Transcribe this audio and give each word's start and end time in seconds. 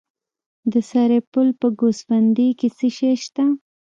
د 0.71 0.73
سرپل 0.89 1.47
په 1.59 1.67
ګوسفندي 1.79 2.49
کې 2.59 2.67
څه 2.77 2.87
شی 2.95 3.13
شته؟ 3.23 3.45